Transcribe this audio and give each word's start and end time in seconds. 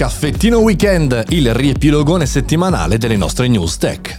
Caffettino 0.00 0.60
Weekend, 0.60 1.24
il 1.28 1.52
riepilogone 1.52 2.24
settimanale 2.24 2.96
delle 2.96 3.18
nostre 3.18 3.48
news 3.48 3.76
tech. 3.76 4.18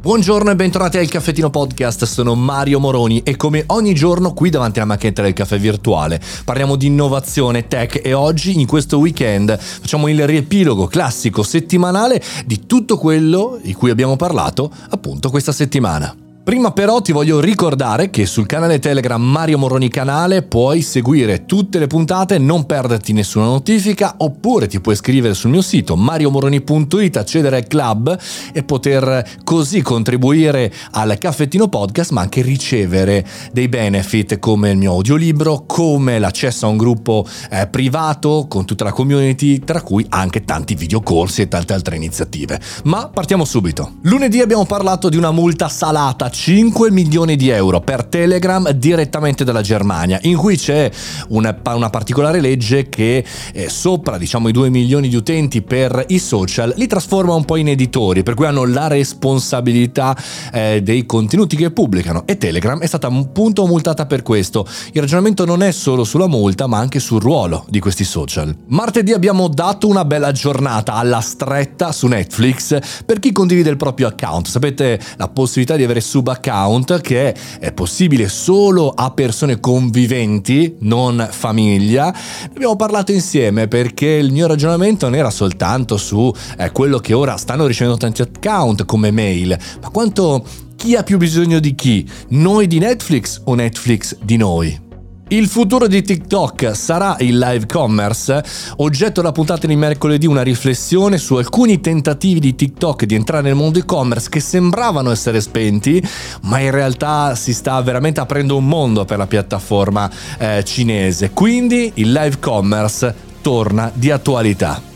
Buongiorno 0.00 0.50
e 0.50 0.56
bentornati 0.56 0.98
al 0.98 1.08
Caffettino 1.08 1.48
Podcast, 1.48 2.02
sono 2.06 2.34
Mario 2.34 2.80
Moroni 2.80 3.22
e 3.22 3.36
come 3.36 3.62
ogni 3.68 3.94
giorno 3.94 4.34
qui 4.34 4.50
davanti 4.50 4.80
alla 4.80 4.88
macchinetta 4.88 5.22
del 5.22 5.32
caffè 5.32 5.60
virtuale 5.60 6.20
parliamo 6.44 6.74
di 6.74 6.86
innovazione, 6.86 7.68
tech 7.68 8.00
e 8.02 8.14
oggi 8.14 8.58
in 8.58 8.66
questo 8.66 8.98
weekend 8.98 9.56
facciamo 9.56 10.08
il 10.08 10.26
riepilogo 10.26 10.88
classico 10.88 11.44
settimanale 11.44 12.20
di 12.44 12.66
tutto 12.66 12.98
quello 12.98 13.60
di 13.62 13.74
cui 13.74 13.90
abbiamo 13.90 14.16
parlato 14.16 14.72
appunto 14.90 15.30
questa 15.30 15.52
settimana. 15.52 16.23
Prima 16.44 16.72
però 16.72 17.00
ti 17.00 17.10
voglio 17.10 17.40
ricordare 17.40 18.10
che 18.10 18.26
sul 18.26 18.44
canale 18.44 18.78
Telegram 18.78 19.20
Mario 19.20 19.56
Moroni 19.56 19.88
Canale 19.88 20.42
puoi 20.42 20.82
seguire 20.82 21.46
tutte 21.46 21.78
le 21.78 21.86
puntate, 21.86 22.36
non 22.36 22.66
perderti 22.66 23.14
nessuna 23.14 23.46
notifica, 23.46 24.16
oppure 24.18 24.66
ti 24.66 24.78
puoi 24.78 24.92
iscrivere 24.92 25.32
sul 25.32 25.48
mio 25.48 25.62
sito 25.62 25.96
mariomoroni.it, 25.96 27.16
accedere 27.16 27.56
al 27.56 27.66
club 27.66 28.18
e 28.52 28.62
poter 28.62 29.26
così 29.42 29.80
contribuire 29.80 30.70
al 30.90 31.16
caffettino 31.16 31.68
podcast, 31.68 32.10
ma 32.10 32.20
anche 32.20 32.42
ricevere 32.42 33.26
dei 33.50 33.68
benefit 33.68 34.38
come 34.38 34.68
il 34.68 34.76
mio 34.76 34.92
audiolibro, 34.92 35.64
come 35.66 36.18
l'accesso 36.18 36.66
a 36.66 36.68
un 36.68 36.76
gruppo 36.76 37.26
eh, 37.50 37.68
privato 37.68 38.44
con 38.50 38.66
tutta 38.66 38.84
la 38.84 38.92
community, 38.92 39.60
tra 39.60 39.80
cui 39.80 40.04
anche 40.10 40.44
tanti 40.44 40.74
videocorsi 40.74 41.40
e 41.40 41.48
tante 41.48 41.72
altre 41.72 41.96
iniziative. 41.96 42.60
Ma 42.84 43.08
partiamo 43.08 43.46
subito. 43.46 43.94
Lunedì 44.02 44.42
abbiamo 44.42 44.66
parlato 44.66 45.08
di 45.08 45.16
una 45.16 45.30
multa 45.30 45.70
salata 45.70 46.32
5 46.34 46.90
milioni 46.90 47.36
di 47.36 47.48
euro 47.48 47.80
per 47.80 48.04
Telegram 48.04 48.68
direttamente 48.72 49.44
dalla 49.44 49.62
Germania, 49.62 50.18
in 50.22 50.36
cui 50.36 50.56
c'è 50.56 50.90
una, 51.28 51.56
una 51.68 51.90
particolare 51.90 52.40
legge 52.40 52.88
che 52.88 53.24
eh, 53.52 53.68
sopra 53.68 54.18
diciamo, 54.18 54.48
i 54.48 54.52
2 54.52 54.68
milioni 54.68 55.08
di 55.08 55.14
utenti 55.14 55.62
per 55.62 56.04
i 56.08 56.18
social 56.18 56.74
li 56.76 56.88
trasforma 56.88 57.34
un 57.34 57.44
po' 57.44 57.54
in 57.54 57.68
editori, 57.68 58.24
per 58.24 58.34
cui 58.34 58.46
hanno 58.46 58.64
la 58.64 58.88
responsabilità 58.88 60.16
eh, 60.52 60.82
dei 60.82 61.06
contenuti 61.06 61.54
che 61.54 61.70
pubblicano 61.70 62.26
e 62.26 62.36
Telegram 62.36 62.80
è 62.80 62.86
stata 62.86 63.06
appunto 63.06 63.64
multata 63.66 64.04
per 64.06 64.22
questo. 64.22 64.66
Il 64.92 65.00
ragionamento 65.00 65.44
non 65.44 65.62
è 65.62 65.70
solo 65.70 66.02
sulla 66.02 66.26
multa, 66.26 66.66
ma 66.66 66.78
anche 66.78 66.98
sul 66.98 67.20
ruolo 67.20 67.64
di 67.68 67.78
questi 67.78 68.02
social. 68.02 68.54
Martedì 68.66 69.12
abbiamo 69.12 69.46
dato 69.46 69.86
una 69.86 70.04
bella 70.04 70.32
giornata 70.32 70.94
alla 70.94 71.20
stretta 71.20 71.92
su 71.92 72.08
Netflix 72.08 73.04
per 73.06 73.20
chi 73.20 73.30
condivide 73.30 73.70
il 73.70 73.76
proprio 73.76 74.08
account. 74.08 74.48
Sapete 74.48 75.00
la 75.16 75.28
possibilità 75.28 75.76
di 75.76 75.84
avere 75.84 76.00
sub 76.24 76.28
account 76.28 77.00
che 77.02 77.34
è 77.60 77.72
possibile 77.72 78.28
solo 78.28 78.88
a 78.88 79.10
persone 79.10 79.60
conviventi, 79.60 80.76
non 80.80 81.28
famiglia. 81.30 82.10
Ne 82.10 82.50
abbiamo 82.54 82.76
parlato 82.76 83.12
insieme 83.12 83.68
perché 83.68 84.06
il 84.06 84.32
mio 84.32 84.46
ragionamento 84.46 85.06
non 85.06 85.18
era 85.18 85.30
soltanto 85.30 85.98
su 85.98 86.32
eh, 86.56 86.72
quello 86.72 86.98
che 86.98 87.12
ora 87.12 87.36
stanno 87.36 87.66
ricevendo 87.66 87.98
tanti 87.98 88.22
account 88.22 88.86
come 88.86 89.10
mail, 89.10 89.56
ma 89.82 89.90
quanto 89.90 90.44
chi 90.76 90.96
ha 90.96 91.02
più 91.02 91.18
bisogno 91.18 91.60
di 91.60 91.74
chi? 91.74 92.08
Noi 92.28 92.66
di 92.66 92.78
Netflix 92.78 93.40
o 93.44 93.54
Netflix 93.54 94.16
di 94.20 94.36
noi? 94.36 94.83
Il 95.28 95.48
futuro 95.48 95.86
di 95.86 96.02
TikTok 96.02 96.76
sarà 96.76 97.16
il 97.20 97.38
live 97.38 97.64
commerce? 97.64 98.44
Oggetto 98.76 99.22
della 99.22 99.32
puntata 99.32 99.66
di 99.66 99.74
mercoledì 99.74 100.26
una 100.26 100.42
riflessione 100.42 101.16
su 101.16 101.36
alcuni 101.36 101.80
tentativi 101.80 102.40
di 102.40 102.54
TikTok 102.54 103.04
di 103.04 103.14
entrare 103.14 103.42
nel 103.42 103.54
mondo 103.54 103.78
e-commerce 103.78 104.28
che 104.28 104.40
sembravano 104.40 105.10
essere 105.10 105.40
spenti, 105.40 106.06
ma 106.42 106.60
in 106.60 106.70
realtà 106.72 107.34
si 107.36 107.54
sta 107.54 107.80
veramente 107.80 108.20
aprendo 108.20 108.58
un 108.58 108.66
mondo 108.66 109.06
per 109.06 109.16
la 109.16 109.26
piattaforma 109.26 110.10
eh, 110.38 110.62
cinese. 110.62 111.30
Quindi 111.30 111.90
il 111.94 112.12
live 112.12 112.38
commerce 112.38 113.14
torna 113.40 113.90
di 113.94 114.10
attualità. 114.10 114.93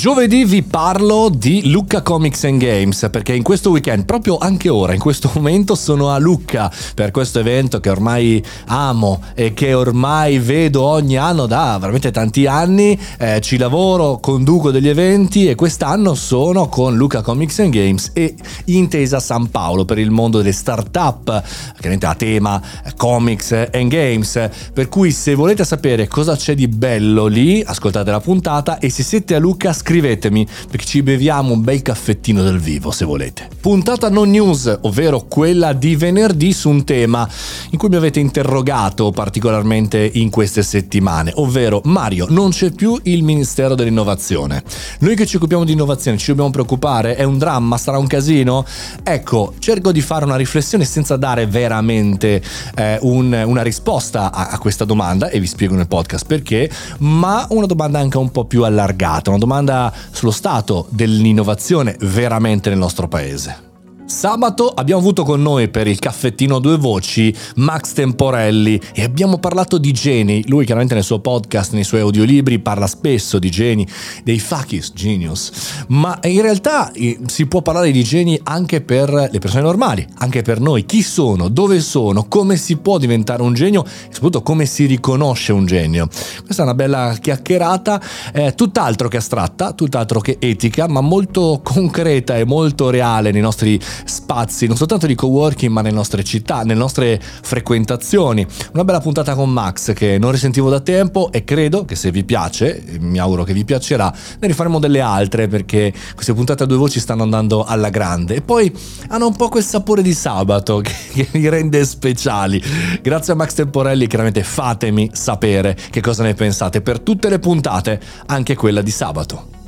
Giovedì 0.00 0.46
vi 0.46 0.62
parlo 0.62 1.28
di 1.28 1.70
Lucca 1.70 2.00
Comics 2.00 2.44
and 2.44 2.58
Games 2.58 3.06
perché 3.10 3.34
in 3.34 3.42
questo 3.42 3.68
weekend, 3.68 4.06
proprio 4.06 4.38
anche 4.38 4.70
ora, 4.70 4.94
in 4.94 4.98
questo 4.98 5.30
momento 5.36 5.74
sono 5.74 6.08
a 6.08 6.16
Lucca 6.16 6.72
per 6.94 7.10
questo 7.10 7.38
evento 7.38 7.80
che 7.80 7.90
ormai 7.90 8.42
amo 8.68 9.22
e 9.34 9.52
che 9.52 9.74
ormai 9.74 10.38
vedo 10.38 10.84
ogni 10.84 11.18
anno 11.18 11.44
da 11.44 11.76
veramente 11.78 12.10
tanti 12.12 12.46
anni. 12.46 12.98
Eh, 13.18 13.42
ci 13.42 13.58
lavoro, 13.58 14.20
conduco 14.20 14.70
degli 14.70 14.88
eventi 14.88 15.46
e 15.46 15.54
quest'anno 15.54 16.14
sono 16.14 16.70
con 16.70 16.96
Lucca 16.96 17.20
Comics 17.20 17.58
and 17.58 17.74
Games 17.74 18.10
e 18.14 18.34
Intesa 18.64 19.20
San 19.20 19.50
Paolo 19.50 19.84
per 19.84 19.98
il 19.98 20.10
mondo 20.10 20.38
delle 20.38 20.52
start-up, 20.52 21.42
chiaramente 21.74 22.06
a 22.06 22.14
tema 22.14 22.62
comics 22.96 23.52
and 23.70 23.90
games. 23.90 24.48
Per 24.72 24.88
cui 24.88 25.10
se 25.10 25.34
volete 25.34 25.62
sapere 25.66 26.08
cosa 26.08 26.36
c'è 26.36 26.54
di 26.54 26.68
bello 26.68 27.26
lì, 27.26 27.62
ascoltate 27.62 28.10
la 28.10 28.20
puntata 28.20 28.78
e 28.78 28.88
se 28.88 29.02
siete 29.02 29.34
a 29.34 29.38
Lucca 29.38 29.74
scrivetemi 29.90 30.46
perché 30.70 30.86
ci 30.86 31.02
beviamo 31.02 31.52
un 31.52 31.64
bel 31.64 31.82
caffettino 31.82 32.44
del 32.44 32.60
vivo 32.60 32.92
se 32.92 33.04
volete. 33.04 33.48
Puntata 33.60 34.08
non 34.08 34.30
news, 34.30 34.78
ovvero 34.82 35.24
quella 35.26 35.72
di 35.72 35.96
venerdì 35.96 36.52
su 36.52 36.68
un 36.68 36.84
tema 36.84 37.28
in 37.70 37.78
cui 37.78 37.88
mi 37.88 37.96
avete 37.96 38.20
interrogato 38.20 39.10
particolarmente 39.10 40.08
in 40.14 40.30
queste 40.30 40.62
settimane, 40.62 41.32
ovvero 41.34 41.80
Mario, 41.84 42.26
non 42.28 42.50
c'è 42.50 42.70
più 42.70 43.00
il 43.02 43.24
Ministero 43.24 43.74
dell'Innovazione. 43.74 44.62
Noi 45.00 45.16
che 45.16 45.26
ci 45.26 45.36
occupiamo 45.36 45.64
di 45.64 45.72
innovazione 45.72 46.18
ci 46.18 46.28
dobbiamo 46.28 46.50
preoccupare? 46.50 47.16
È 47.16 47.24
un 47.24 47.38
dramma? 47.38 47.76
Sarà 47.76 47.98
un 47.98 48.06
casino? 48.06 48.64
Ecco, 49.02 49.54
cerco 49.58 49.90
di 49.90 50.00
fare 50.00 50.24
una 50.24 50.36
riflessione 50.36 50.84
senza 50.84 51.16
dare 51.16 51.48
veramente 51.48 52.40
eh, 52.76 52.96
un, 53.02 53.42
una 53.44 53.62
risposta 53.62 54.30
a, 54.30 54.50
a 54.50 54.58
questa 54.58 54.84
domanda 54.84 55.30
e 55.30 55.40
vi 55.40 55.48
spiego 55.48 55.74
nel 55.74 55.88
podcast 55.88 56.26
perché, 56.26 56.70
ma 56.98 57.44
una 57.50 57.66
domanda 57.66 57.98
anche 57.98 58.18
un 58.18 58.30
po' 58.30 58.44
più 58.44 58.62
allargata, 58.62 59.30
una 59.30 59.38
domanda 59.40 59.78
sullo 60.10 60.32
stato 60.32 60.86
dell'innovazione 60.90 61.96
veramente 62.00 62.68
nel 62.68 62.78
nostro 62.78 63.08
paese. 63.08 63.69
Sabato 64.10 64.68
abbiamo 64.68 65.00
avuto 65.00 65.22
con 65.22 65.40
noi 65.40 65.68
per 65.68 65.86
il 65.86 66.00
caffettino 66.00 66.56
a 66.56 66.60
due 66.60 66.76
voci 66.76 67.32
Max 67.54 67.92
Temporelli 67.92 68.78
e 68.92 69.04
abbiamo 69.04 69.38
parlato 69.38 69.78
di 69.78 69.92
geni. 69.92 70.42
Lui 70.48 70.64
chiaramente 70.64 70.94
nel 70.94 71.04
suo 71.04 71.20
podcast, 71.20 71.74
nei 71.74 71.84
suoi 71.84 72.00
audiolibri 72.00 72.58
parla 72.58 72.88
spesso 72.88 73.38
di 73.38 73.52
geni, 73.52 73.86
dei 74.24 74.40
fakis 74.40 74.92
genius, 74.94 75.52
ma 75.88 76.18
in 76.24 76.42
realtà 76.42 76.90
eh, 76.90 77.20
si 77.26 77.46
può 77.46 77.62
parlare 77.62 77.92
di 77.92 78.02
geni 78.02 78.38
anche 78.42 78.80
per 78.80 79.28
le 79.30 79.38
persone 79.38 79.62
normali, 79.62 80.04
anche 80.18 80.42
per 80.42 80.58
noi. 80.58 80.84
Chi 80.86 81.02
sono? 81.02 81.48
Dove 81.48 81.78
sono? 81.78 82.24
Come 82.24 82.56
si 82.56 82.78
può 82.78 82.98
diventare 82.98 83.42
un 83.42 83.54
genio? 83.54 83.84
E 83.84 84.12
soprattutto 84.12 84.42
come 84.42 84.66
si 84.66 84.86
riconosce 84.86 85.52
un 85.52 85.66
genio? 85.66 86.08
Questa 86.44 86.62
è 86.62 86.66
una 86.66 86.74
bella 86.74 87.16
chiacchierata, 87.18 88.02
eh, 88.34 88.54
tutt'altro 88.56 89.06
che 89.06 89.18
astratta, 89.18 89.72
tutt'altro 89.72 90.18
che 90.18 90.36
etica, 90.40 90.88
ma 90.88 91.00
molto 91.00 91.60
concreta 91.62 92.36
e 92.36 92.44
molto 92.44 92.90
reale 92.90 93.30
nei 93.30 93.40
nostri 93.40 93.78
spazi, 94.04 94.66
non 94.66 94.76
soltanto 94.76 95.06
di 95.06 95.14
coworking, 95.14 95.72
ma 95.72 95.82
nelle 95.82 95.94
nostre 95.94 96.24
città, 96.24 96.62
nelle 96.62 96.78
nostre 96.78 97.20
frequentazioni. 97.20 98.46
Una 98.72 98.84
bella 98.84 99.00
puntata 99.00 99.34
con 99.34 99.50
Max 99.50 99.92
che 99.92 100.18
non 100.18 100.30
risentivo 100.30 100.68
da 100.70 100.80
tempo 100.80 101.30
e 101.32 101.44
credo 101.44 101.84
che 101.84 101.94
se 101.94 102.10
vi 102.10 102.24
piace, 102.24 102.82
mi 103.00 103.18
auguro 103.18 103.44
che 103.44 103.52
vi 103.52 103.64
piacerà, 103.64 104.12
ne 104.38 104.46
rifaremo 104.46 104.78
delle 104.78 105.00
altre 105.00 105.48
perché 105.48 105.92
queste 106.14 106.34
puntate 106.34 106.62
a 106.62 106.66
due 106.66 106.76
voci 106.76 107.00
stanno 107.00 107.22
andando 107.22 107.64
alla 107.64 107.90
grande 107.90 108.36
e 108.36 108.40
poi 108.40 108.72
hanno 109.08 109.26
un 109.26 109.36
po' 109.36 109.48
quel 109.48 109.64
sapore 109.64 110.02
di 110.02 110.14
sabato 110.14 110.78
che, 110.82 110.92
che 111.12 111.28
li 111.32 111.48
rende 111.48 111.84
speciali. 111.84 112.62
Grazie 113.02 113.32
a 113.32 113.36
Max 113.36 113.54
Temporelli, 113.54 114.06
chiaramente 114.06 114.42
fatemi 114.42 115.10
sapere 115.12 115.76
che 115.90 116.00
cosa 116.00 116.22
ne 116.22 116.34
pensate 116.34 116.80
per 116.80 117.00
tutte 117.00 117.28
le 117.28 117.38
puntate, 117.38 118.00
anche 118.26 118.54
quella 118.54 118.82
di 118.82 118.90
sabato. 118.90 119.59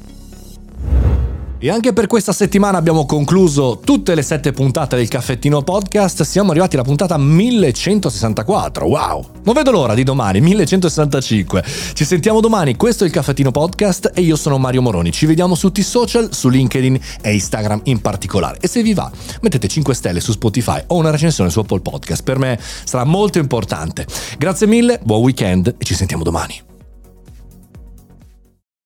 E 1.65 1.71
anche 1.71 1.93
per 1.93 2.09
questa 2.09 2.33
settimana 2.33 2.77
abbiamo 2.77 3.07
concluso 3.07 3.81
tutte 3.85 4.17
le 4.17 4.23
sette 4.23 4.51
puntate 4.51 4.97
del 4.97 5.07
Caffettino 5.07 5.63
Podcast. 5.63 6.25
Siamo 6.25 6.51
arrivati 6.51 6.75
alla 6.75 6.85
puntata 6.85 7.17
1164. 7.17 8.85
Wow! 8.85 9.27
Non 9.45 9.55
vedo 9.55 9.71
l'ora 9.71 9.95
di 9.95 10.03
domani, 10.03 10.41
1165. 10.41 11.63
Ci 11.93 12.05
sentiamo 12.05 12.41
domani. 12.41 12.75
Questo 12.75 13.05
è 13.05 13.07
il 13.07 13.13
Caffettino 13.13 13.53
Podcast 13.53 14.11
e 14.13 14.23
io 14.23 14.35
sono 14.35 14.59
Mario 14.59 14.83
Moroni. 14.83 15.13
Ci 15.13 15.25
vediamo 15.25 15.55
su 15.55 15.69
tutti 15.69 15.79
i 15.79 15.85
social, 15.85 16.35
su 16.35 16.49
LinkedIn 16.49 16.99
e 17.21 17.33
Instagram 17.33 17.83
in 17.85 18.01
particolare. 18.01 18.59
E 18.61 18.67
se 18.67 18.83
vi 18.83 18.93
va, 18.93 19.09
mettete 19.43 19.69
5 19.69 19.95
stelle 19.95 20.19
su 20.19 20.33
Spotify 20.33 20.83
o 20.89 20.97
una 20.97 21.13
recensione 21.13 21.49
su 21.49 21.61
Apple 21.61 21.79
Podcast. 21.79 22.25
Per 22.25 22.39
me 22.39 22.59
sarà 22.83 23.05
molto 23.05 23.39
importante. 23.39 24.05
Grazie 24.37 24.67
mille, 24.67 24.99
buon 25.01 25.21
weekend 25.21 25.73
e 25.79 25.85
ci 25.85 25.95
sentiamo 25.95 26.25
domani. 26.25 26.72